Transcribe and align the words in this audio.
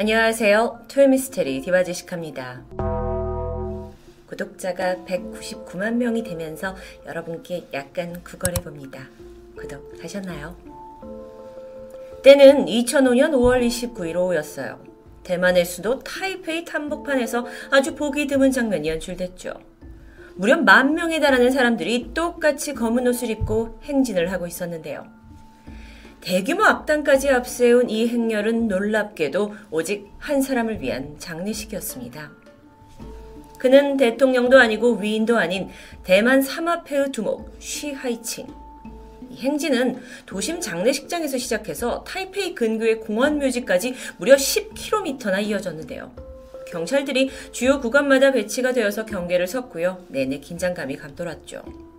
안녕하세요. 0.00 0.86
토요미스테리 0.88 1.60
디바제식합니다. 1.60 2.62
구독자가 4.24 4.96
199만 5.06 5.96
명이 5.96 6.24
되면서 6.24 6.74
여러분께 7.04 7.68
약간 7.74 8.24
구걸해봅니다. 8.24 8.98
구독하셨나요? 9.58 10.56
때는 12.22 12.64
2005년 12.64 13.32
5월 13.32 13.60
29일 13.66 14.16
오후였어요. 14.16 14.80
대만의 15.22 15.66
수도 15.66 15.98
타이페이 15.98 16.64
탐복판에서 16.64 17.44
아주 17.70 17.94
보기 17.94 18.26
드문 18.26 18.52
장면이 18.52 18.88
연출됐죠. 18.88 19.52
무려 20.34 20.56
만 20.56 20.94
명에 20.94 21.20
달하는 21.20 21.50
사람들이 21.50 22.14
똑같이 22.14 22.72
검은 22.72 23.06
옷을 23.06 23.28
입고 23.28 23.80
행진을 23.82 24.32
하고 24.32 24.46
있었는데요. 24.46 25.19
대규모 26.20 26.64
악단까지 26.64 27.30
앞세운 27.30 27.88
이 27.88 28.06
행렬은 28.08 28.68
놀랍게도 28.68 29.54
오직 29.70 30.10
한 30.18 30.42
사람을 30.42 30.80
위한 30.80 31.16
장례식이었습니다. 31.18 32.30
그는 33.58 33.96
대통령도 33.96 34.58
아니고 34.58 34.96
위인도 34.96 35.38
아닌 35.38 35.68
대만 36.04 36.42
삼합회의 36.42 37.12
두목 37.12 37.56
쉬하이칭. 37.58 38.46
행진은 39.36 40.00
도심 40.26 40.60
장례식장에서 40.60 41.38
시작해서 41.38 42.04
타이페이 42.04 42.54
근교의 42.54 43.00
공원 43.00 43.38
묘지까지 43.38 43.94
무려 44.18 44.34
10km나 44.34 45.42
이어졌는데요. 45.42 46.10
경찰들이 46.68 47.30
주요 47.52 47.80
구간마다 47.80 48.32
배치가 48.32 48.72
되어서 48.72 49.04
경계를 49.04 49.46
섰고요. 49.46 50.04
내내 50.08 50.38
긴장감이 50.38 50.96
감돌았죠. 50.96 51.89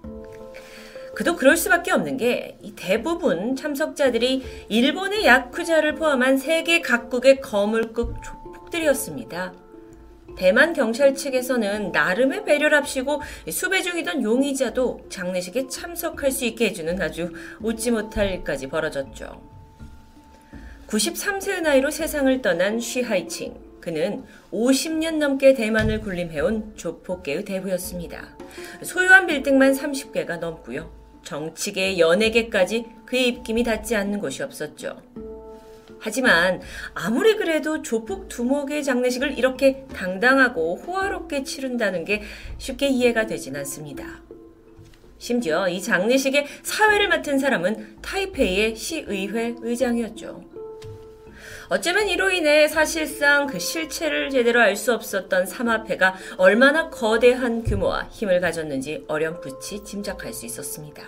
그도 1.22 1.36
그럴 1.36 1.56
수밖에 1.56 1.92
없는 1.92 2.18
게 2.18 2.58
대부분 2.76 3.56
참석자들이 3.56 4.44
일본의 4.70 5.24
야쿠자를 5.24 5.94
포함한 5.94 6.40
세계 6.40 6.82
각국의 6.82 7.42
거물급 7.42 8.24
조폭들이었습니다. 8.24 9.54
대만 10.36 10.74
경찰 10.74 11.14
측에서는 11.14 11.92
나름의 11.92 12.44
배려를 12.44 12.76
합시고 12.76 13.22
수배 13.48 13.84
중이던 13.84 14.24
용의자도 14.24 15.10
장례식에 15.10 15.68
참석할 15.68 16.32
수 16.32 16.46
있게 16.46 16.70
해주는 16.70 17.00
아주 17.00 17.32
웃지 17.60 17.92
못할 17.92 18.32
일까지 18.32 18.66
벌어졌죠. 18.66 19.44
93세의 20.88 21.62
나이로 21.62 21.92
세상을 21.92 22.42
떠난 22.42 22.80
쉬하이칭. 22.80 23.54
그는 23.80 24.24
50년 24.52 25.18
넘게 25.18 25.54
대만을 25.54 26.02
군림해온 26.02 26.78
조폭계의 26.78 27.46
대부였습니다. 27.46 28.36
소유한 28.82 29.28
빌딩만 29.28 29.74
30개가 29.74 30.40
넘고요. 30.40 31.01
정치계, 31.24 32.00
연예계까지 32.00 32.86
그의 33.06 33.28
입김이 33.28 33.64
닿지 33.64 33.96
않는 33.96 34.20
곳이 34.20 34.44
없었죠. 34.44 35.02
하지만 36.00 36.62
아무리 36.96 37.38
그래도 37.38 37.84
조폭 37.84 38.28
두목의 38.28 38.84
장례식을 38.84 39.38
이렇게 39.38 39.86
당당하고 39.94 40.78
호화롭게 40.78 41.44
치른다는 41.44 42.06
게 42.06 42.24
쉽게 42.58 42.88
이해가 42.88 43.28
되진 43.28 43.56
않습니다. 43.58 44.22
심지어 45.20 45.70
이 45.70 45.80
장례식의 45.80 46.48
사회를 46.64 47.08
맡은 47.08 47.38
사람은 47.38 47.98
타이페이의 48.02 48.76
시의회 48.76 49.56
의장이었죠. 49.62 50.51
어쩌면 51.72 52.10
이로 52.10 52.30
인해 52.32 52.68
사실상 52.68 53.48
그 53.48 53.58
실체를 53.58 54.30
제대로 54.30 54.60
알 54.60 54.76
수 54.76 54.94
없었던 54.94 55.46
삼합회가 55.46 56.16
얼마나 56.36 56.90
거대한 56.90 57.64
규모와 57.64 58.10
힘을 58.12 58.42
가졌는지 58.42 59.06
어렴풋이 59.08 59.86
짐작할 59.86 60.34
수 60.34 60.46
있었습니다. 60.46 61.02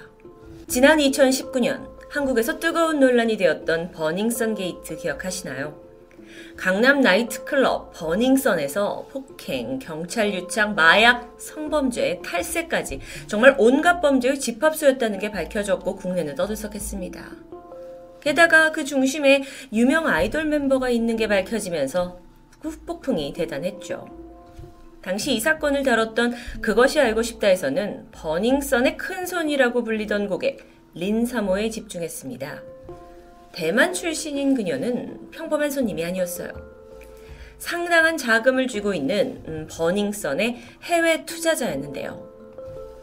지난 0.70 1.00
2019년 1.00 1.90
한국에서 2.10 2.60
뜨거운 2.60 3.02
논란이 3.02 3.36
되었던 3.36 3.92
버닝썬 3.92 4.56
게이트 4.56 4.96
기억하시나요? 4.96 5.78
강남 6.56 7.02
나이트클럽 7.02 7.92
버닝썬에서 7.94 9.08
폭행, 9.12 9.80
경찰 9.80 10.34
유착, 10.34 10.76
마약, 10.76 11.36
성범죄, 11.40 12.22
탈세까지 12.24 13.02
정말 13.28 13.54
온갖 13.58 14.00
범죄의 14.00 14.40
집합소였다는 14.40 15.20
게 15.20 15.30
밝혀졌고 15.30 15.98
국내는 15.98 16.36
떠들썩했습니다. 16.36 17.53
게다가 18.24 18.72
그 18.72 18.86
중심에 18.86 19.44
유명 19.74 20.08
아이돌 20.08 20.46
멤버가 20.46 20.90
있는 20.90 21.18
게 21.18 21.28
밝혀지면서 21.28 22.20
후폭풍이 22.62 23.34
대단했죠. 23.34 24.08
당시 25.02 25.34
이 25.34 25.42
사건을 25.42 25.84
다뤘던 25.84 26.34
그것이 26.62 27.02
알고 27.02 27.22
싶다에서는 27.22 28.08
버닝썬의 28.14 28.96
큰 28.96 29.26
손이라고 29.26 29.84
불리던 29.84 30.30
고객 30.30 30.66
린 30.96 31.26
사모에 31.26 31.70
집중했습니다. 31.70 32.62
대만 33.52 33.94
출신인 33.94 34.56
그녀는 34.56 35.30
평범한 35.32 35.70
손님이 35.70 36.06
아니었어요. 36.06 36.50
상당한 37.58 38.16
자금을 38.16 38.68
쥐고 38.68 38.94
있는 38.94 39.44
음, 39.48 39.68
버닝썬의 39.70 40.58
해외 40.84 41.26
투자자였는데요. 41.26 42.32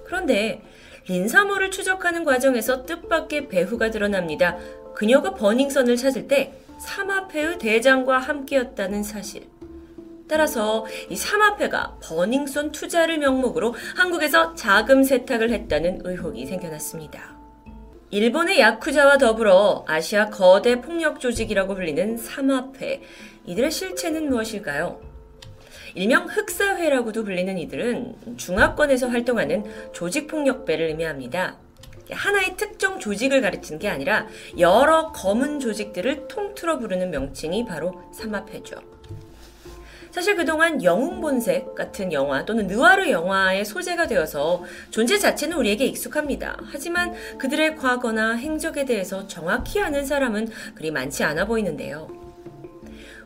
그런데 0.04 0.62
린사모를 1.08 1.70
추적하는 1.70 2.24
과정에서 2.24 2.84
뜻밖의 2.84 3.48
배후가 3.48 3.90
드러납니다. 3.90 4.58
그녀가 5.00 5.32
버닝썬을 5.32 5.96
찾을 5.96 6.28
때 6.28 6.52
삼합회의 6.78 7.56
대장과 7.56 8.18
함께였다는 8.18 9.02
사실. 9.02 9.48
따라서 10.28 10.84
이 11.08 11.16
삼합회가 11.16 12.00
버닝썬 12.02 12.70
투자를 12.70 13.16
명목으로 13.16 13.74
한국에서 13.96 14.54
자금 14.54 15.02
세탁을 15.02 15.52
했다는 15.52 16.02
의혹이 16.04 16.44
생겨났습니다. 16.44 17.34
일본의 18.10 18.60
야쿠자와 18.60 19.16
더불어 19.16 19.86
아시아 19.88 20.28
거대 20.28 20.82
폭력 20.82 21.18
조직이라고 21.18 21.76
불리는 21.76 22.18
삼합회. 22.18 23.00
이들의 23.46 23.70
실체는 23.70 24.28
무엇일까요? 24.28 25.00
일명 25.94 26.26
흑사회라고도 26.26 27.24
불리는 27.24 27.56
이들은 27.56 28.36
중화권에서 28.36 29.08
활동하는 29.08 29.64
조직폭력배를 29.94 30.88
의미합니다. 30.88 31.56
하나의 32.12 32.56
특정 32.56 32.98
조직을 32.98 33.40
가르치는 33.40 33.78
게 33.78 33.88
아니라 33.88 34.26
여러 34.58 35.12
검은 35.12 35.60
조직들을 35.60 36.28
통틀어 36.28 36.78
부르는 36.78 37.10
명칭이 37.10 37.64
바로 37.64 38.02
삼합회죠. 38.12 38.76
사실 40.10 40.34
그동안 40.34 40.82
영웅본색 40.82 41.76
같은 41.76 42.12
영화 42.12 42.44
또는 42.44 42.66
느와르 42.66 43.10
영화의 43.10 43.64
소재가 43.64 44.08
되어서 44.08 44.64
존재 44.90 45.18
자체는 45.18 45.56
우리에게 45.56 45.86
익숙합니다. 45.86 46.56
하지만 46.64 47.14
그들의 47.38 47.76
과거나 47.76 48.34
행적에 48.34 48.84
대해서 48.84 49.28
정확히 49.28 49.80
아는 49.80 50.04
사람은 50.04 50.48
그리 50.74 50.90
많지 50.90 51.22
않아 51.22 51.46
보이는데요. 51.46 52.08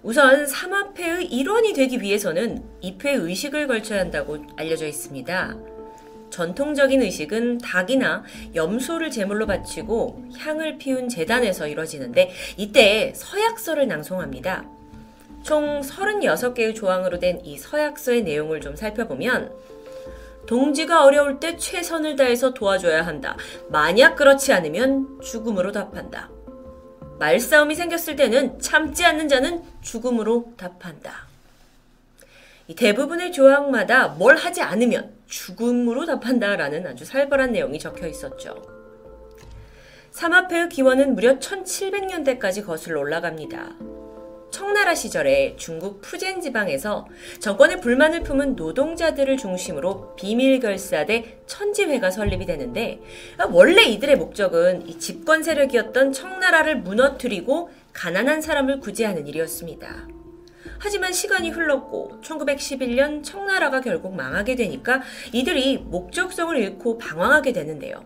우선 0.03 0.47
삼합회의 0.47 1.25
일원이 1.25 1.73
되기 1.73 2.03
위해서는 2.03 2.63
입회 2.83 3.15
의식을 3.15 3.67
걸쳐야 3.67 4.01
한다고 4.01 4.45
알려져 4.59 4.87
있습니다. 4.87 5.74
전통적인 6.31 7.01
의식은 7.03 7.59
닭이나 7.59 8.25
염소를 8.55 9.11
제물로 9.11 9.47
바치고 9.47 10.25
향을 10.39 10.79
피운 10.79 11.09
재단에서 11.09 11.67
이루어지는데 11.69 12.31
이때 12.57 13.13
서약서를 13.15 13.87
낭송합니다. 13.87 14.65
총 15.43 15.81
36개의 15.83 16.75
조항으로 16.75 17.19
된 17.19 17.39
이 17.45 17.59
서약서의 17.59 18.23
내용을 18.23 18.61
좀 18.61 18.75
살펴보면 18.77 19.53
동지가 20.47 21.05
어려울 21.05 21.41
때 21.41 21.57
최선을 21.57 22.17
다해서 22.17 22.53
도와줘야 22.53 23.07
한다. 23.07 23.37
만약 23.69 24.15
그렇지 24.17 24.53
않으면 24.53 25.21
죽음으로 25.23 25.73
답한다. 25.73 26.31
말싸움이 27.19 27.75
생겼을 27.75 28.17
때는 28.17 28.59
참지 28.59 29.05
않는 29.07 29.29
자는 29.29 29.63
죽음으로 29.83 30.53
답한다. 30.57 31.27
이 32.67 32.75
대부분의 32.75 33.33
조항마다 33.33 34.09
뭘 34.09 34.37
하지 34.37 34.63
않으면 34.63 35.14
죽음으로 35.27 36.07
답한다라는 36.07 36.87
아주 36.87 37.05
살벌한 37.05 37.53
내용이 37.53 37.79
적혀 37.79 38.07
있었죠. 38.07 38.63
삼합회의 40.11 40.69
기원은 40.69 41.15
무려 41.15 41.39
1700년대까지 41.39 42.65
거슬러 42.65 43.01
올라갑니다. 43.01 43.77
청나라 44.53 44.95
시절에 44.95 45.57
중국 45.57 46.01
푸젠 46.01 46.41
지방에서 46.41 47.09
정권의 47.41 47.81
불만을 47.81 48.23
품은 48.23 48.55
노동자들을 48.55 49.37
중심으로 49.37 50.15
비밀 50.15 50.61
결사대 50.61 51.41
천지회가 51.47 52.13
설립이 52.13 52.47
되는데 52.47 53.01
원래 53.51 53.83
이들의 53.83 54.15
목적은 54.15 54.89
이 54.89 55.01
집권 55.01 55.43
세력이었던 55.43 56.13
청나라를 56.13 56.83
무너뜨리고 56.83 57.71
가난한 57.93 58.41
사람을 58.41 58.79
구제하는 58.79 59.27
일이었습니다. 59.27 60.07
하지만 60.79 61.13
시간이 61.13 61.51
흘렀고 61.51 62.21
1911년 62.23 63.23
청나라가 63.23 63.81
결국 63.81 64.15
망하게 64.15 64.55
되니까 64.57 65.03
이들이 65.33 65.79
목적성을 65.79 66.57
잃고 66.57 66.99
방황하게 66.99 67.53
되는데요. 67.53 68.05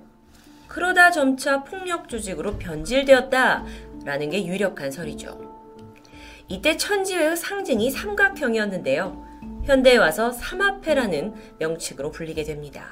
그러다 0.67 1.11
점차 1.11 1.65
폭력 1.65 2.09
조직으로 2.09 2.59
변질되었다라는 2.59 4.31
게 4.31 4.47
유력한 4.47 4.91
설이죠. 4.91 5.59
이때 6.49 6.77
천지회의 6.77 7.37
상징이 7.37 7.91
삼각형이었는데요. 7.91 9.27
현대에 9.65 9.97
와서 9.97 10.31
삼합회라는 10.33 11.35
명칭으로 11.59 12.11
불리게 12.11 12.45
됩니다. 12.45 12.91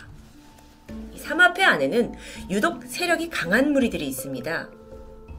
이 1.15 1.19
삼합회 1.19 1.65
안에는 1.65 2.15
유독 2.51 2.85
세력이 2.85 3.31
강한 3.31 3.73
무리들이 3.73 4.07
있습니다. 4.07 4.69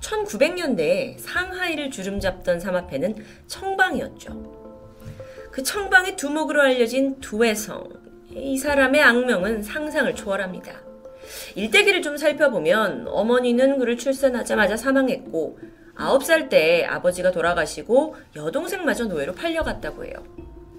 1900년대에 0.01 1.17
상하이를 1.19 1.91
주름잡던 1.91 2.59
삼합회는 2.59 3.15
청방이었죠. 3.47 4.57
그 5.51 5.63
청방의 5.63 6.15
두목으로 6.15 6.61
알려진 6.61 7.19
두해성. 7.19 7.89
이 8.31 8.57
사람의 8.57 9.01
악명은 9.01 9.63
상상을 9.63 10.13
초월합니다. 10.15 10.71
일대기를 11.55 12.01
좀 12.01 12.17
살펴보면 12.17 13.07
어머니는 13.07 13.79
그를 13.79 13.97
출산하자마자 13.97 14.77
사망했고 14.77 15.59
9살 15.95 16.49
때 16.49 16.85
아버지가 16.85 17.31
돌아가시고 17.31 18.15
여동생마저 18.35 19.05
노예로 19.05 19.33
팔려갔다고 19.33 20.05
해요. 20.05 20.13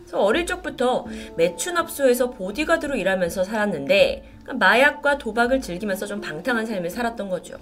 그래서 0.00 0.22
어릴 0.22 0.46
적부터 0.46 1.06
매춘업소에서 1.36 2.30
보디가드로 2.30 2.94
일하면서 2.96 3.44
살았는데 3.44 4.36
마약과 4.54 5.18
도박을 5.18 5.60
즐기면서 5.60 6.06
좀 6.06 6.20
방탕한 6.20 6.64
삶을 6.66 6.88
살았던 6.88 7.28
거죠. 7.28 7.58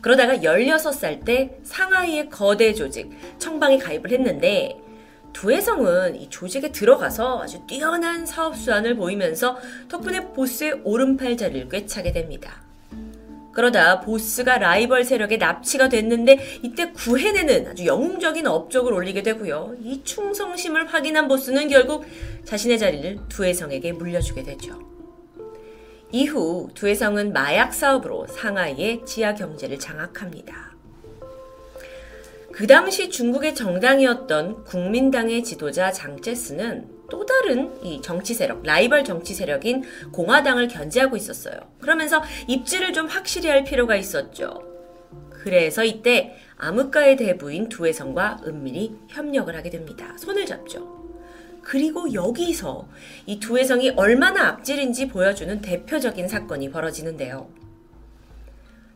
그러다가 0.00 0.36
16살 0.36 1.24
때 1.24 1.58
상하이의 1.62 2.30
거대 2.30 2.72
조직 2.74 3.10
청방에 3.38 3.78
가입을 3.78 4.10
했는데 4.10 4.80
두혜성은 5.32 6.16
이 6.16 6.30
조직에 6.30 6.72
들어가서 6.72 7.42
아주 7.42 7.60
뛰어난 7.66 8.24
사업 8.24 8.56
수완을 8.56 8.96
보이면서 8.96 9.58
덕분에 9.88 10.32
보스의 10.32 10.80
오른팔 10.82 11.36
자리를 11.36 11.68
꿰차게 11.68 12.12
됩니다. 12.12 12.62
그러다 13.52 14.00
보스가 14.00 14.58
라이벌 14.58 15.04
세력에 15.04 15.38
납치가 15.38 15.88
됐는데 15.88 16.38
이때 16.62 16.92
구해내는 16.92 17.68
아주 17.68 17.86
영웅적인 17.86 18.46
업적을 18.46 18.92
올리게 18.92 19.22
되고요. 19.22 19.76
이 19.82 20.02
충성심을 20.04 20.86
확인한 20.86 21.26
보스는 21.28 21.68
결국 21.68 22.04
자신의 22.44 22.78
자리를 22.78 23.18
두혜성에게 23.28 23.92
물려주게 23.92 24.42
되죠. 24.42 24.95
이후 26.12 26.68
두혜성은 26.74 27.32
마약 27.32 27.74
사업으로 27.74 28.26
상하이의 28.26 29.04
지하 29.04 29.34
경제를 29.34 29.78
장악합니다. 29.78 30.74
그 32.52 32.66
당시 32.66 33.10
중국의 33.10 33.54
정당이었던 33.54 34.64
국민당의 34.64 35.44
지도자 35.44 35.92
장제스는 35.92 36.88
또 37.10 37.26
다른 37.26 37.70
이 37.84 38.00
정치 38.00 38.34
세력, 38.34 38.62
라이벌 38.62 39.04
정치 39.04 39.34
세력인 39.34 39.84
공화당을 40.12 40.68
견제하고 40.68 41.16
있었어요. 41.16 41.54
그러면서 41.80 42.22
입지를 42.46 42.92
좀 42.92 43.06
확실히 43.06 43.50
할 43.50 43.64
필요가 43.64 43.94
있었죠. 43.96 44.62
그래서 45.30 45.84
이때 45.84 46.34
암흑가의 46.56 47.16
대부인 47.16 47.68
두혜성과 47.68 48.38
은밀히 48.46 48.96
협력을 49.08 49.54
하게 49.54 49.70
됩니다. 49.70 50.16
손을 50.18 50.46
잡죠. 50.46 51.05
그리고 51.66 52.12
여기서 52.12 52.86
이 53.26 53.40
두혜성이 53.40 53.90
얼마나 53.96 54.50
악질인지 54.50 55.08
보여주는 55.08 55.60
대표적인 55.60 56.28
사건이 56.28 56.70
벌어지는데요. 56.70 57.48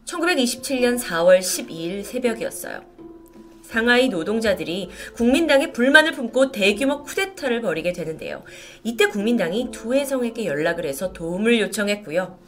1927년 0.04 0.96
4월 0.96 1.40
12일 1.40 2.04
새벽이었어요. 2.04 2.82
상하이 3.62 4.08
노동자들이 4.08 4.88
국민당에 5.14 5.72
불만을 5.72 6.12
품고 6.12 6.52
대규모 6.52 7.02
쿠데타를 7.02 7.60
벌이게 7.60 7.92
되는데요. 7.92 8.44
이때 8.84 9.06
국민당이 9.06 9.72
두혜성에게 9.72 10.46
연락을 10.46 10.86
해서 10.86 11.12
도움을 11.12 11.58
요청했고요. 11.58 12.38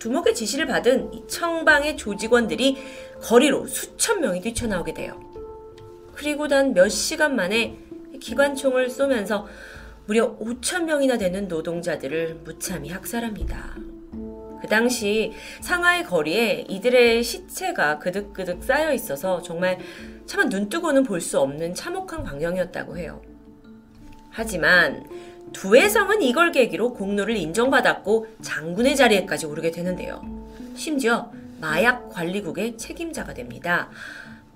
두목의 0.00 0.34
지시를 0.34 0.66
받은 0.66 1.28
청방의 1.28 1.96
조직원들이 1.96 2.76
거리로 3.20 3.68
수천 3.68 4.20
명이 4.20 4.40
뛰쳐나오게 4.40 4.94
돼요. 4.94 5.20
그리고 6.16 6.48
단 6.48 6.74
몇 6.74 6.88
시간 6.88 7.36
만에 7.36 7.78
기관총을 8.20 8.90
쏘면서 8.90 9.46
무려 10.06 10.36
5천 10.38 10.84
명이나 10.84 11.18
되는 11.18 11.48
노동자들을 11.48 12.40
무참히 12.44 12.90
학살합니다. 12.90 13.76
그 14.60 14.66
당시 14.68 15.32
상하이 15.60 16.04
거리에 16.04 16.66
이들의 16.68 17.22
시체가 17.22 17.98
그득그득 17.98 18.62
쌓여 18.62 18.92
있어서 18.92 19.40
정말 19.40 19.78
차마 20.26 20.44
눈뜨고는 20.44 21.02
볼 21.04 21.20
수 21.20 21.40
없는 21.40 21.74
참혹한 21.74 22.22
광경이었다고 22.24 22.98
해요. 22.98 23.22
하지만 24.30 25.06
두혜성은 25.52 26.22
이걸 26.22 26.52
계기로 26.52 26.92
공로를 26.94 27.36
인정받았고 27.36 28.26
장군의 28.42 28.96
자리에까지 28.96 29.46
오르게 29.46 29.70
되는데요. 29.70 30.22
심지어 30.76 31.32
마약 31.60 32.10
관리국의 32.10 32.76
책임자가 32.78 33.34
됩니다. 33.34 33.90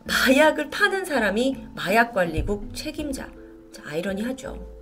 마약을 0.05 0.71
파는 0.71 1.05
사람이 1.05 1.67
마약 1.75 2.13
관리국 2.13 2.75
책임자. 2.75 3.29
아이러니하죠. 3.85 4.75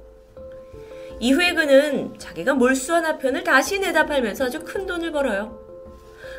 이후에 1.20 1.54
그는 1.54 2.18
자기가 2.18 2.54
몰수한 2.54 3.04
화편을 3.04 3.44
다시 3.44 3.78
내다 3.78 4.06
팔면서 4.06 4.46
아주 4.46 4.64
큰 4.64 4.86
돈을 4.86 5.12
벌어요. 5.12 5.60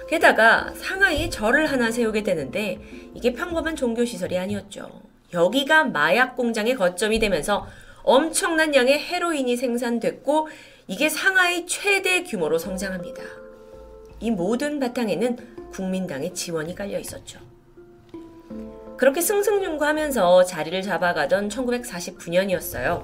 게다가 0.07 0.73
상하이에 0.75 1.29
절을 1.29 1.67
하나 1.67 1.89
세우게 1.89 2.23
되는데 2.23 2.79
이게 3.13 3.33
평범한 3.33 3.75
종교시설이 3.75 4.37
아니었죠. 4.37 4.89
여기가 5.33 5.85
마약 5.85 6.35
공장의 6.35 6.75
거점이 6.75 7.19
되면서 7.19 7.65
엄청난 8.03 8.75
양의 8.75 8.99
헤로인이 8.99 9.55
생산됐고 9.55 10.49
이게 10.87 11.09
상하이 11.09 11.65
최대 11.65 12.23
규모로 12.23 12.57
성장합니다. 12.57 13.23
이 14.19 14.31
모든 14.31 14.79
바탕에는 14.79 15.71
국민당의 15.71 16.33
지원이 16.33 16.75
깔려 16.75 16.99
있었죠. 16.99 17.39
그렇게 19.03 19.19
승승장구하면서 19.19 20.45
자리를 20.45 20.81
잡아가던 20.81 21.49
1949년이었어요. 21.49 23.03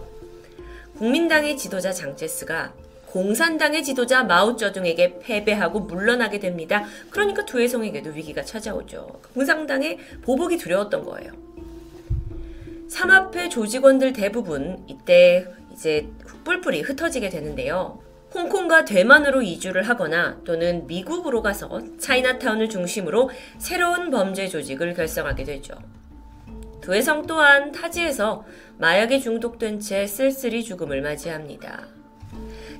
국민당의 0.97 1.57
지도자 1.57 1.91
장제스가 1.91 2.71
공산당의 3.07 3.83
지도자 3.83 4.23
마오쩌둥에게 4.23 5.19
패배하고 5.19 5.81
물러나게 5.81 6.39
됩니다. 6.39 6.85
그러니까 7.09 7.43
두혜성에게도 7.43 8.11
위기가 8.11 8.41
찾아오죠. 8.45 9.19
공산당의 9.33 9.97
보복이 10.21 10.55
두려웠던 10.55 11.03
거예요. 11.03 11.33
삼합회 12.87 13.49
조직원들 13.49 14.13
대부분 14.13 14.81
이때 14.87 15.45
이제 15.73 16.07
뿔뿔이 16.45 16.79
흩어지게 16.79 17.27
되는데요. 17.27 17.99
홍콩과 18.33 18.85
대만으로 18.85 19.41
이주를 19.41 19.83
하거나 19.89 20.39
또는 20.43 20.85
미국으로 20.87 21.41
가서 21.41 21.81
차이나타운을 21.97 22.69
중심으로 22.69 23.29
새로운 23.57 24.11
범죄 24.11 24.47
조직을 24.47 24.93
결성하게 24.93 25.43
되죠. 25.43 25.73
두혜성 26.81 27.27
또한 27.27 27.71
타지에서 27.71 28.45
마약에 28.77 29.19
중독된 29.19 29.79
채 29.79 30.07
쓸쓸히 30.07 30.63
죽음을 30.63 31.01
맞이합니다. 31.01 31.87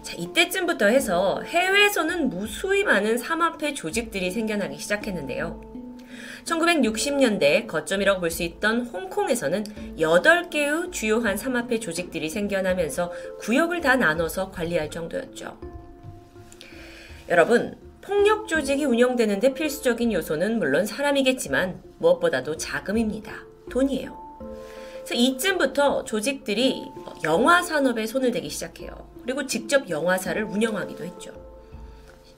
자, 0.01 0.15
이때쯤부터 0.17 0.85
해서 0.85 1.41
해외에서는 1.45 2.29
무수히 2.29 2.83
많은 2.83 3.17
삼합회 3.17 3.73
조직들이 3.73 4.31
생겨나기 4.31 4.77
시작했는데요. 4.77 5.68
1960년대 6.45 7.67
거점이라고 7.67 8.19
볼 8.21 8.29
수 8.29 8.43
있던 8.43 8.85
홍콩에서는 8.85 9.63
8개의 9.97 10.91
주요한 10.91 11.35
삼합회 11.35 11.79
조직들이 11.79 12.29
생겨나면서 12.29 13.11
구역을 13.39 13.81
다 13.81 13.95
나눠서 13.95 14.51
관리할 14.51 14.91
정도였죠. 14.91 15.57
여러분, 17.29 17.75
폭력 18.01 18.47
조직이 18.47 18.85
운영되는데 18.85 19.53
필수적인 19.53 20.13
요소는 20.13 20.59
물론 20.59 20.85
사람이겠지만 20.85 21.81
무엇보다도 21.99 22.57
자금입니다. 22.57 23.33
돈이에요. 23.69 24.17
그래서 24.93 25.13
이쯤부터 25.15 26.03
조직들이 26.05 26.85
영화 27.23 27.61
산업에 27.61 28.05
손을 28.05 28.31
대기 28.31 28.49
시작해요. 28.49 29.09
그리고 29.23 29.45
직접 29.45 29.89
영화사를 29.89 30.43
운영하기도 30.43 31.03
했죠. 31.03 31.38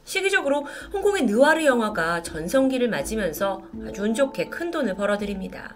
시기적으로 0.03 0.65
홍콩의 0.93 1.23
느와르 1.23 1.65
영화가 1.65 2.23
전성기를 2.23 2.89
맞으면서 2.89 3.61
아주 3.87 4.03
운 4.03 4.13
좋게 4.13 4.45
큰 4.45 4.71
돈을 4.71 4.95
벌어들입니다. 4.95 5.75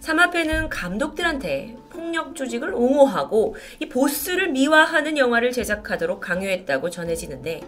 삼합회는 0.00 0.70
감독들한테 0.70 1.76
폭력 1.90 2.34
조직을 2.34 2.72
옹호하고 2.72 3.54
이 3.80 3.88
보스를 3.88 4.48
미화하는 4.48 5.18
영화를 5.18 5.52
제작하도록 5.52 6.20
강요했다고 6.20 6.88
전해지는데 6.88 7.60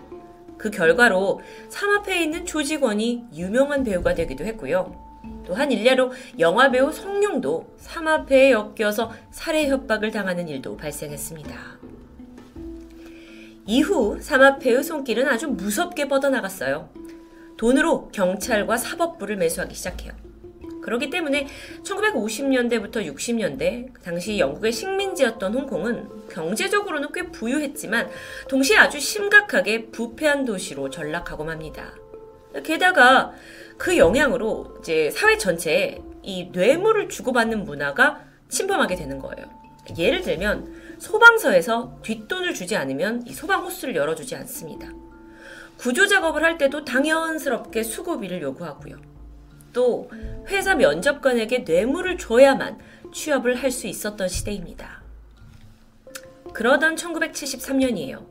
그 0.56 0.70
결과로 0.70 1.40
삼합회에 1.68 2.22
있는 2.22 2.46
조직원이 2.46 3.24
유명한 3.34 3.84
배우가 3.84 4.14
되기도 4.14 4.44
했고요. 4.44 4.96
또한 5.44 5.70
일례로 5.70 6.12
영화 6.38 6.70
배우 6.70 6.92
성룡도 6.92 7.74
삼합회에 7.76 8.52
엮여서 8.52 9.12
살해 9.30 9.68
협박을 9.68 10.10
당하는 10.10 10.48
일도 10.48 10.76
발생했습니다. 10.76 11.54
이후 13.66 14.18
삼합회의 14.20 14.82
손길은 14.82 15.28
아주 15.28 15.48
무섭게 15.48 16.08
뻗어나갔어요. 16.08 16.88
돈으로 17.56 18.08
경찰과 18.08 18.76
사법부를 18.76 19.36
매수하기 19.36 19.74
시작해요. 19.74 20.12
그렇기 20.82 21.10
때문에 21.10 21.46
1950년대부터 21.84 23.06
60년대 23.14 23.92
그 23.92 24.02
당시 24.02 24.38
영국의 24.38 24.72
식민지였던 24.72 25.54
홍콩은 25.54 26.08
경제적으로는 26.28 27.12
꽤 27.14 27.30
부유했지만 27.30 28.10
동시에 28.48 28.76
아주 28.76 28.98
심각하게 28.98 29.90
부패한 29.90 30.44
도시로 30.44 30.90
전락하고 30.90 31.44
맙니다. 31.44 31.94
게다가 32.64 33.32
그 33.78 33.96
영향으로 33.96 34.76
이제 34.80 35.10
사회 35.10 35.38
전체에 35.38 36.02
이 36.22 36.50
뇌물을 36.52 37.08
주고받는 37.08 37.64
문화가 37.64 38.20
침범하게 38.48 38.96
되는 38.96 39.18
거예요. 39.18 39.46
예를 39.96 40.22
들면 40.22 40.81
소방서에서 41.02 41.98
뒷돈을 42.02 42.54
주지 42.54 42.76
않으면 42.76 43.26
이 43.26 43.32
소방 43.32 43.64
호스를 43.64 43.96
열어주지 43.96 44.36
않습니다. 44.36 44.92
구조 45.76 46.06
작업을 46.06 46.44
할 46.44 46.58
때도 46.58 46.84
당연스럽게 46.84 47.82
수고비를 47.82 48.40
요구하고요. 48.40 49.00
또 49.72 50.08
회사 50.46 50.76
면접관에게 50.76 51.64
뇌물을 51.66 52.18
줘야만 52.18 52.78
취업을 53.12 53.56
할 53.56 53.72
수 53.72 53.88
있었던 53.88 54.28
시대입니다. 54.28 55.02
그러던 56.52 56.94
1973년이에요. 56.94 58.24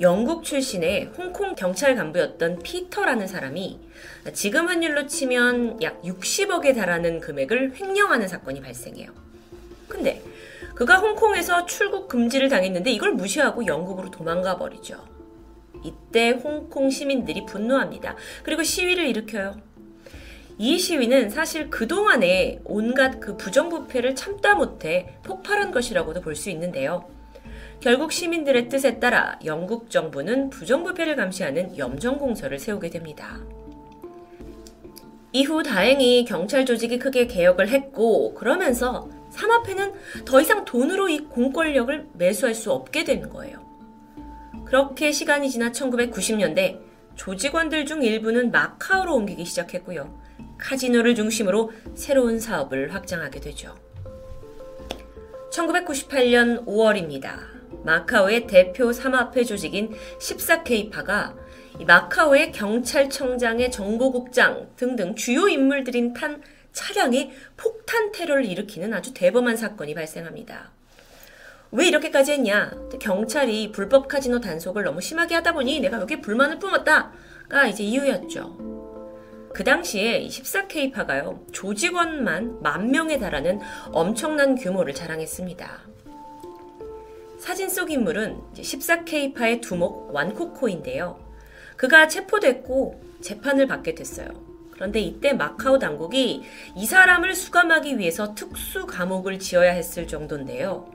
영국 0.00 0.42
출신의 0.42 1.12
홍콩 1.16 1.54
경찰 1.54 1.94
간부였던 1.94 2.60
피터라는 2.64 3.28
사람이 3.28 3.78
지금 4.32 4.66
환율로 4.66 5.06
치면 5.06 5.80
약 5.82 6.02
60억에 6.02 6.74
달하는 6.74 7.20
금액을 7.20 7.76
횡령하는 7.76 8.26
사건이 8.26 8.62
발생해요. 8.62 9.12
근데 9.86 10.22
그가 10.78 10.98
홍콩에서 10.98 11.66
출국 11.66 12.06
금지를 12.06 12.48
당했는데 12.48 12.92
이걸 12.92 13.10
무시하고 13.14 13.66
영국으로 13.66 14.12
도망가 14.12 14.58
버리죠. 14.58 14.94
이때 15.82 16.30
홍콩 16.30 16.88
시민들이 16.88 17.44
분노합니다. 17.44 18.14
그리고 18.44 18.62
시위를 18.62 19.08
일으켜요. 19.08 19.56
이 20.56 20.78
시위는 20.78 21.30
사실 21.30 21.68
그동안에 21.68 22.60
온갖 22.64 23.18
그 23.18 23.36
부정부패를 23.36 24.14
참다 24.14 24.54
못해 24.54 25.16
폭발한 25.24 25.72
것이라고도 25.72 26.20
볼 26.20 26.36
수 26.36 26.48
있는데요. 26.50 27.10
결국 27.80 28.12
시민들의 28.12 28.68
뜻에 28.68 29.00
따라 29.00 29.36
영국 29.44 29.90
정부는 29.90 30.50
부정부패를 30.50 31.16
감시하는 31.16 31.76
염정공서를 31.76 32.60
세우게 32.60 32.90
됩니다. 32.90 33.40
이후 35.32 35.64
다행히 35.64 36.24
경찰 36.24 36.64
조직이 36.64 37.00
크게 37.00 37.26
개혁을 37.26 37.68
했고 37.68 38.34
그러면서 38.34 39.17
삼합회는 39.38 39.92
더 40.24 40.40
이상 40.40 40.64
돈으로 40.64 41.08
이 41.08 41.20
공권력을 41.20 42.08
매수할 42.14 42.54
수 42.54 42.72
없게 42.72 43.04
된 43.04 43.28
거예요. 43.28 43.64
그렇게 44.66 45.12
시간이 45.12 45.48
지나 45.48 45.70
1990년대 45.70 46.80
조직원들 47.14 47.86
중 47.86 48.02
일부는 48.02 48.50
마카오로 48.50 49.14
옮기기 49.14 49.44
시작했고요. 49.44 50.20
카지노를 50.58 51.14
중심으로 51.14 51.70
새로운 51.94 52.40
사업을 52.40 52.92
확장하게 52.92 53.40
되죠. 53.40 53.76
1998년 55.52 56.66
5월입니다. 56.66 57.58
마카오의 57.84 58.46
대표 58.46 58.92
삼합회 58.92 59.44
조직인 59.44 59.94
14K파가 60.20 61.34
마카오의 61.86 62.52
경찰청장의 62.52 63.70
정보국장 63.70 64.70
등등 64.76 65.14
주요 65.14 65.48
인물들인 65.48 66.12
탄 66.12 66.42
차량에 66.78 67.32
폭탄 67.56 68.12
테러를 68.12 68.44
일으키는 68.44 68.94
아주 68.94 69.12
대범한 69.12 69.56
사건이 69.56 69.94
발생합니다. 69.94 70.70
왜 71.72 71.88
이렇게까지 71.88 72.32
했냐? 72.32 72.70
경찰이 73.00 73.72
불법 73.72 74.06
카지노 74.06 74.40
단속을 74.40 74.84
너무 74.84 75.00
심하게 75.00 75.34
하다 75.34 75.54
보니 75.54 75.80
내가 75.80 76.00
여기에 76.00 76.20
불만을 76.20 76.60
뿜었다가 76.60 77.66
이제 77.68 77.82
이유였죠. 77.82 79.50
그 79.52 79.64
당시에 79.64 80.28
14K파가요, 80.28 81.52
조직원만 81.52 82.62
만 82.62 82.90
명에 82.92 83.18
달하는 83.18 83.60
엄청난 83.90 84.54
규모를 84.54 84.94
자랑했습니다. 84.94 85.80
사진 87.40 87.68
속 87.68 87.90
인물은 87.90 88.40
14K파의 88.54 89.60
두목 89.60 90.14
완코코인데요. 90.14 91.18
그가 91.76 92.06
체포됐고 92.06 93.02
재판을 93.20 93.66
받게 93.66 93.94
됐어요. 93.96 94.47
그런데 94.78 95.00
이때 95.00 95.32
마카오 95.32 95.76
당국이 95.76 96.44
이 96.76 96.86
사람을 96.86 97.34
수감하기 97.34 97.98
위해서 97.98 98.32
특수 98.36 98.86
감옥을 98.86 99.40
지어야 99.40 99.72
했을 99.72 100.06
정도인데요. 100.06 100.88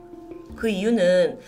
그 0.56 0.70
이유는 0.70 1.38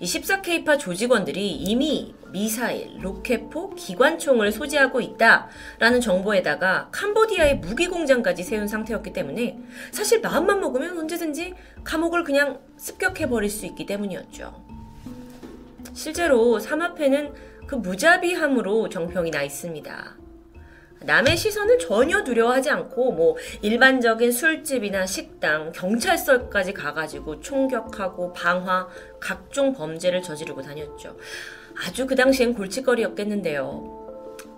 이 0.00 0.04
14K파 0.04 0.76
조직원들이 0.76 1.52
이미 1.52 2.12
미사일, 2.32 2.98
로켓포, 3.00 3.76
기관총을 3.76 4.50
소지하고 4.50 5.00
있다라는 5.00 6.00
정보에다가 6.00 6.88
캄보디아의 6.90 7.58
무기 7.58 7.86
공장까지 7.86 8.42
세운 8.42 8.66
상태였기 8.66 9.12
때문에 9.12 9.60
사실 9.92 10.20
마음만 10.20 10.58
먹으면 10.58 10.98
언제든지 10.98 11.54
감옥을 11.84 12.24
그냥 12.24 12.58
습격해 12.76 13.28
버릴 13.28 13.48
수 13.48 13.66
있기 13.66 13.86
때문이었죠. 13.86 14.64
실제로 15.92 16.58
삼합회는 16.58 17.32
그 17.68 17.76
무자비함으로 17.76 18.88
정평이 18.88 19.30
나 19.30 19.44
있습니다. 19.44 20.23
남의 21.06 21.36
시선을 21.36 21.78
전혀 21.78 22.24
두려워하지 22.24 22.70
않고 22.70 23.12
뭐 23.12 23.36
일반적인 23.62 24.32
술집이나 24.32 25.06
식당, 25.06 25.72
경찰서까지 25.72 26.72
가가지고 26.72 27.40
총격하고 27.40 28.32
방화, 28.32 28.88
각종 29.20 29.72
범죄를 29.72 30.22
저지르고 30.22 30.62
다녔죠. 30.62 31.16
아주 31.86 32.06
그 32.06 32.14
당시엔 32.14 32.54
골칫거리였겠는데요. 32.54 34.04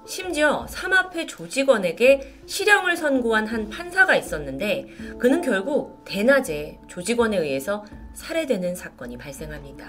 심지어 0.07 0.67
삼합회 0.69 1.27
조직원에게 1.27 2.43
실형을 2.47 2.97
선고한 2.97 3.47
한 3.47 3.69
판사가 3.69 4.15
있었는데 4.15 4.87
그는 5.19 5.43
결국 5.43 6.05
대낮에 6.05 6.79
조직원에 6.87 7.37
의해서 7.37 7.85
살해되는 8.15 8.77
사건이 8.77 9.19
발생합니다. 9.19 9.87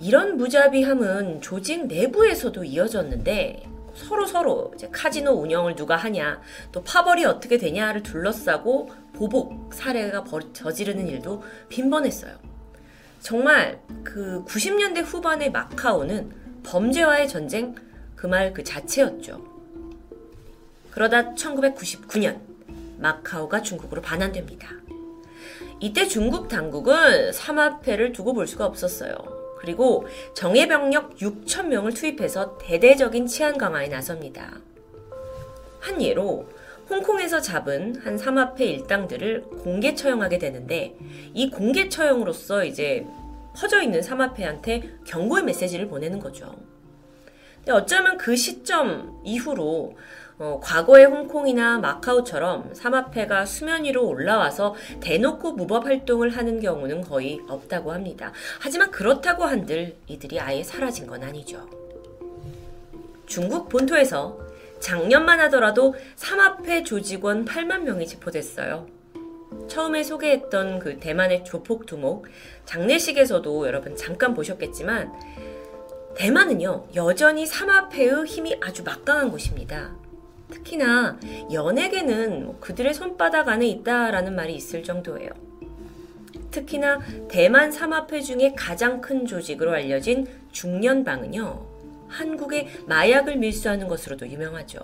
이런 0.00 0.36
무자비함은 0.36 1.42
조직 1.42 1.86
내부에서도 1.86 2.64
이어졌는데 2.64 3.77
서로 3.98 4.26
서로 4.26 4.72
이제 4.74 4.88
카지노 4.90 5.32
운영을 5.32 5.74
누가 5.74 5.96
하냐, 5.96 6.40
또 6.72 6.82
파벌이 6.82 7.24
어떻게 7.24 7.58
되냐를 7.58 8.02
둘러싸고 8.02 8.90
보복 9.12 9.74
사례가 9.74 10.24
저지르는 10.52 11.08
일도 11.08 11.42
빈번했어요. 11.68 12.36
정말 13.20 13.80
그 14.04 14.44
90년대 14.46 15.02
후반의 15.04 15.50
마카오는 15.50 16.32
범죄와의 16.62 17.28
전쟁 17.28 17.74
그 18.14 18.26
말그 18.26 18.54
그 18.54 18.64
자체였죠. 18.64 19.44
그러다 20.90 21.34
1999년 21.34 22.40
마카오가 22.98 23.62
중국으로 23.62 24.02
반환됩니다. 24.02 24.68
이때 25.80 26.06
중국 26.06 26.48
당국은 26.48 27.32
삼합회를 27.32 28.12
두고 28.12 28.34
볼 28.34 28.46
수가 28.46 28.66
없었어요. 28.66 29.37
그리고 29.58 30.06
정예병력 30.34 31.16
6천명을 31.16 31.94
투입해서 31.94 32.58
대대적인 32.58 33.26
치안 33.26 33.58
강화에 33.58 33.88
나섭니다. 33.88 34.58
한 35.80 36.00
예로 36.02 36.48
홍콩에서 36.88 37.40
잡은 37.40 37.96
한 37.96 38.16
삼합회 38.16 38.64
일당들을 38.64 39.42
공개 39.62 39.94
처형하게 39.94 40.38
되는데 40.38 40.96
이 41.34 41.50
공개 41.50 41.88
처형으로서 41.88 42.64
이제 42.64 43.06
퍼져 43.54 43.82
있는 43.82 44.02
삼합회한테 44.02 44.98
경고의 45.04 45.44
메시지를 45.44 45.88
보내는 45.88 46.18
거죠. 46.18 46.54
근데 47.56 47.72
어쩌면 47.72 48.16
그 48.16 48.36
시점 48.36 49.20
이후로 49.24 49.96
어, 50.38 50.60
과거의 50.62 51.06
홍콩이나 51.06 51.78
마카오처럼 51.78 52.72
삼합회가 52.72 53.44
수면 53.44 53.84
위로 53.84 54.06
올라와서 54.06 54.74
대놓고 55.00 55.52
무법 55.52 55.86
활동을 55.86 56.30
하는 56.30 56.60
경우는 56.60 57.00
거의 57.00 57.40
없다고 57.48 57.92
합니다. 57.92 58.32
하지만 58.60 58.90
그렇다고 58.90 59.44
한들 59.44 59.96
이들이 60.06 60.38
아예 60.38 60.62
사라진 60.62 61.08
건 61.08 61.24
아니죠. 61.24 61.68
중국 63.26 63.68
본토에서 63.68 64.38
작년만 64.78 65.40
하더라도 65.40 65.94
삼합회 66.14 66.84
조직원 66.84 67.44
8만 67.44 67.80
명이 67.80 68.06
체포됐어요. 68.06 68.86
처음에 69.66 70.04
소개했던 70.04 70.78
그 70.78 70.98
대만의 71.00 71.44
조폭 71.44 71.84
두목 71.84 72.26
장례식에서도 72.64 73.66
여러분 73.66 73.96
잠깐 73.96 74.34
보셨겠지만 74.34 75.12
대만은요 76.14 76.88
여전히 76.94 77.44
삼합회의 77.44 78.24
힘이 78.24 78.56
아주 78.60 78.84
막강한 78.84 79.30
곳입니다. 79.30 80.07
특히나 80.50 81.18
연예계는 81.52 82.44
뭐 82.44 82.58
그들의 82.60 82.94
손바닥 82.94 83.48
안에 83.48 83.66
있다라는 83.68 84.34
말이 84.34 84.54
있을 84.54 84.82
정도예요. 84.82 85.30
특히나 86.50 87.00
대만 87.28 87.70
삼합회 87.70 88.20
중에 88.22 88.54
가장 88.56 89.00
큰 89.00 89.26
조직으로 89.26 89.72
알려진 89.72 90.26
중년방은요, 90.52 91.66
한국에 92.08 92.68
마약을 92.86 93.36
밀수하는 93.36 93.86
것으로도 93.86 94.26
유명하죠. 94.28 94.80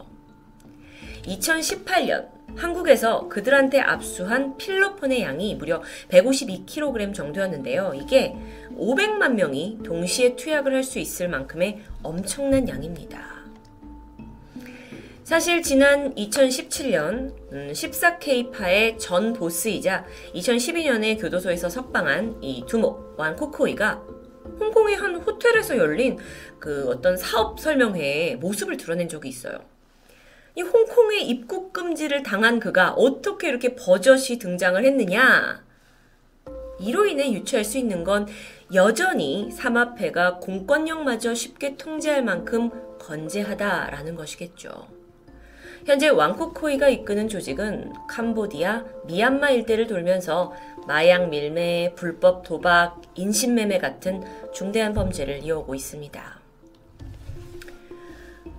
2018년 1.24 2.28
한국에서 2.54 3.28
그들한테 3.28 3.80
압수한 3.80 4.58
필로폰의 4.58 5.22
양이 5.22 5.54
무려 5.54 5.82
152kg 6.10 7.14
정도였는데요. 7.14 7.94
이게 7.94 8.36
500만 8.76 9.32
명이 9.32 9.78
동시에 9.82 10.36
투약을 10.36 10.74
할 10.74 10.84
수 10.84 10.98
있을 10.98 11.28
만큼의 11.28 11.80
엄청난 12.02 12.68
양입니다. 12.68 13.33
사실 15.24 15.62
지난 15.62 16.14
2017년 16.16 17.32
14K파의 17.50 18.98
전 18.98 19.32
보스이자 19.32 20.04
2012년에 20.34 21.18
교도소에서 21.18 21.70
석방한 21.70 22.42
이 22.42 22.62
두목 22.66 23.14
완 23.16 23.34
코코이가 23.34 24.02
홍콩의 24.60 24.96
한 24.96 25.16
호텔에서 25.16 25.78
열린 25.78 26.18
그 26.58 26.86
어떤 26.90 27.16
사업 27.16 27.58
설명회에 27.58 28.36
모습을 28.36 28.76
드러낸 28.76 29.08
적이 29.08 29.30
있어요. 29.30 29.60
이 30.56 30.60
홍콩에 30.60 31.20
입국 31.20 31.72
금지를 31.72 32.22
당한 32.22 32.60
그가 32.60 32.90
어떻게 32.90 33.48
이렇게 33.48 33.74
버젓이 33.74 34.38
등장을 34.38 34.84
했느냐? 34.84 35.64
이로 36.78 37.06
인해 37.06 37.32
유추할 37.32 37.64
수 37.64 37.78
있는 37.78 38.04
건 38.04 38.26
여전히 38.74 39.50
삼합회가 39.50 40.40
공권력마저 40.40 41.34
쉽게 41.34 41.78
통제할 41.78 42.22
만큼 42.22 42.68
건재하다라는 42.98 44.16
것이겠죠. 44.16 45.03
현재 45.84 46.08
왕쿠코이가 46.08 46.88
이끄는 46.88 47.28
조직은 47.28 47.92
캄보디아, 48.08 48.84
미얀마 49.06 49.50
일대를 49.50 49.86
돌면서 49.86 50.54
마약 50.86 51.28
밀매, 51.28 51.92
불법 51.94 52.42
도박, 52.42 53.02
인신매매 53.14 53.78
같은 53.78 54.24
중대한 54.54 54.94
범죄를 54.94 55.44
이어오고 55.44 55.74
있습니다. 55.74 56.40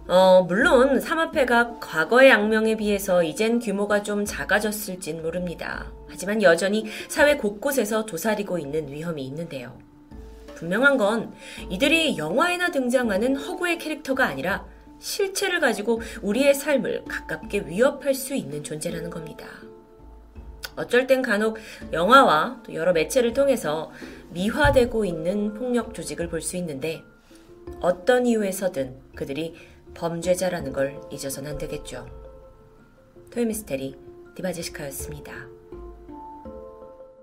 어, 0.08 0.44
물론 0.48 1.00
삼합회가 1.00 1.80
과거의 1.80 2.32
악명에 2.32 2.78
비해서 2.78 3.24
이젠 3.24 3.60
규모가 3.60 4.04
좀 4.04 4.24
작아졌을진 4.24 5.24
모릅니다. 5.24 5.92
하지만 6.08 6.44
여전히 6.44 6.86
사회 7.08 7.38
곳곳에서 7.38 8.06
도사리고 8.06 8.60
있는 8.60 8.88
위험이 8.88 9.26
있는데요. 9.26 9.76
분명한 10.54 10.98
건 10.98 11.34
이들이 11.70 12.20
영화에나 12.20 12.70
등장하는 12.70 13.36
허구의 13.36 13.80
캐릭터가 13.80 14.26
아니라 14.26 14.66
실체를 15.00 15.60
가지고 15.60 16.02
우리의 16.22 16.54
삶을 16.54 17.06
가깝게 17.06 17.66
위협할 17.68 18.14
수 18.14 18.34
있는 18.34 18.64
존재라는 18.64 19.10
겁니다. 19.10 19.48
어쩔 20.76 21.08
땐 21.08 21.22
간혹 21.22 21.58
영화와 21.94 22.62
또 22.66 22.74
여러 22.74 22.92
매체를 22.92 23.34
통해서 23.34 23.92
미화되고 24.32 25.06
있는 25.06 25.54
폭력 25.54 25.94
조직을 25.94 26.28
볼 26.28 26.42
수 26.42 26.58
있는데 26.58 27.02
어떤 27.80 28.26
이유에서든 28.26 28.96
그들이 29.16 29.56
범죄자라는 29.94 30.74
걸 30.74 31.00
잊어서는 31.12 31.52
안 31.52 31.58
되겠죠. 31.58 32.06
토요미스테리 33.32 33.96
디바제시카였습니다. 34.36 35.55